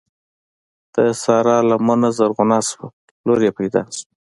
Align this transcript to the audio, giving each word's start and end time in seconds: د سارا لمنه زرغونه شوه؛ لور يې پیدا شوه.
د 0.93 0.95
سارا 1.23 1.57
لمنه 1.69 2.09
زرغونه 2.17 2.57
شوه؛ 2.69 2.87
لور 3.25 3.39
يې 3.45 3.51
پیدا 3.59 3.81
شوه. 3.97 4.09